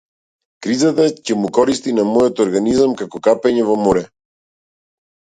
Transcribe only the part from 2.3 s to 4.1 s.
организам како капење во море.